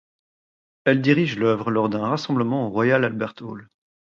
[0.85, 3.69] Elle dirige l'œuvre lors d'un rassemblement au Royal Albert Hall.